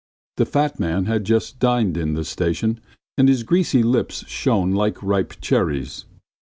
The 0.37 0.47
fat 0.47 0.79
man 0.79 1.05
had 1.05 1.25
just 1.25 1.59
dined 1.59 1.95
in 1.95 2.15
the 2.15 2.23
station 2.25 2.79
and 3.19 3.29
his 3.29 3.43
greasy 3.43 3.83
lips 3.83 4.25
shone 4.27 4.71
like 4.71 4.97
ripe 5.03 5.35
cherries. 5.41 6.05